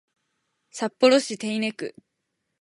[0.71, 1.93] 札幌市手稲区